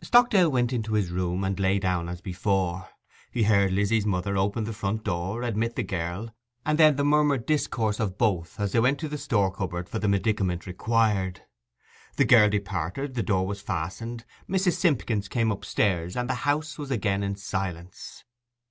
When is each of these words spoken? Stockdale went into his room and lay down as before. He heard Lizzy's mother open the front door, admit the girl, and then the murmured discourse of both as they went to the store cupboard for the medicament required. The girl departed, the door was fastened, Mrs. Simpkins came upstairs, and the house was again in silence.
Stockdale 0.00 0.50
went 0.50 0.72
into 0.72 0.94
his 0.94 1.10
room 1.10 1.44
and 1.44 1.60
lay 1.60 1.78
down 1.78 2.08
as 2.08 2.22
before. 2.22 2.88
He 3.30 3.42
heard 3.42 3.70
Lizzy's 3.70 4.06
mother 4.06 4.34
open 4.34 4.64
the 4.64 4.72
front 4.72 5.04
door, 5.04 5.42
admit 5.42 5.76
the 5.76 5.82
girl, 5.82 6.34
and 6.64 6.78
then 6.78 6.96
the 6.96 7.04
murmured 7.04 7.44
discourse 7.44 8.00
of 8.00 8.16
both 8.16 8.58
as 8.58 8.72
they 8.72 8.80
went 8.80 8.98
to 9.00 9.10
the 9.10 9.18
store 9.18 9.52
cupboard 9.52 9.86
for 9.90 9.98
the 9.98 10.08
medicament 10.08 10.66
required. 10.66 11.42
The 12.16 12.24
girl 12.24 12.48
departed, 12.48 13.12
the 13.12 13.22
door 13.22 13.46
was 13.46 13.60
fastened, 13.60 14.24
Mrs. 14.48 14.72
Simpkins 14.78 15.28
came 15.28 15.50
upstairs, 15.50 16.16
and 16.16 16.30
the 16.30 16.48
house 16.48 16.78
was 16.78 16.90
again 16.90 17.22
in 17.22 17.36
silence. 17.36 18.24